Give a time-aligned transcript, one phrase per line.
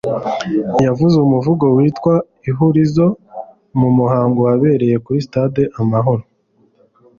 [0.85, 2.13] yavuze umuvugo witwa
[2.49, 3.07] “Ihurizo”
[3.79, 6.23] mu muhango wabereye kuri Stade Amahoro